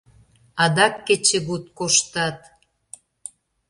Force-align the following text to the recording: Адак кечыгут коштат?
Адак 0.63 0.93
кечыгут 1.07 1.65
коштат? 1.77 2.37